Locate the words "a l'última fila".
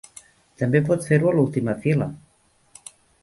1.31-2.09